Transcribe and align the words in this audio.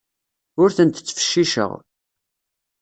Ur 0.61 0.69
tent-ttfecciceɣ. 0.75 1.71